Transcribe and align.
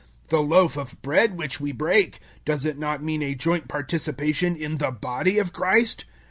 The 0.29 0.41
loaf 0.41 0.77
of 0.77 0.99
bread 1.03 1.37
which 1.37 1.59
we 1.59 1.71
break, 1.71 2.17
does 2.43 2.65
it 2.65 2.79
not 2.79 3.03
mean 3.03 3.21
a 3.21 3.35
joint 3.35 3.67
participation 3.67 4.55
in 4.55 4.77
the 4.79 4.89
body 4.89 5.37
of 5.37 5.53
Christ? 5.53 6.05